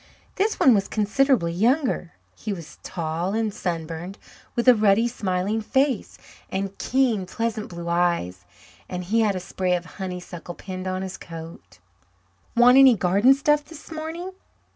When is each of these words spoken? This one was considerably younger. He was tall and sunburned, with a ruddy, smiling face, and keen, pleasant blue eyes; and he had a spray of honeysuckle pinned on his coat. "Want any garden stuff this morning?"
This 0.33 0.59
one 0.59 0.73
was 0.73 0.87
considerably 0.87 1.53
younger. 1.53 2.13
He 2.35 2.53
was 2.53 2.79
tall 2.81 3.35
and 3.35 3.53
sunburned, 3.53 4.17
with 4.55 4.67
a 4.67 4.73
ruddy, 4.73 5.07
smiling 5.07 5.61
face, 5.61 6.17
and 6.49 6.75
keen, 6.79 7.27
pleasant 7.27 7.69
blue 7.69 7.87
eyes; 7.87 8.43
and 8.89 9.03
he 9.03 9.19
had 9.21 9.35
a 9.35 9.39
spray 9.39 9.75
of 9.75 9.85
honeysuckle 10.01 10.55
pinned 10.55 10.87
on 10.87 11.03
his 11.03 11.17
coat. 11.17 11.77
"Want 12.57 12.79
any 12.79 12.95
garden 12.95 13.35
stuff 13.35 13.63
this 13.63 13.91
morning?" 13.91 14.31